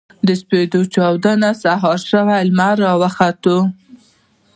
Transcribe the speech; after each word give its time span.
د 0.27 0.29
سپـېدې 0.41 0.77
وچـاودې 0.79 1.51
سـهار 1.61 1.99
شـو 2.07 2.21
لمـر 2.47 2.75
راوخـت. 2.85 3.43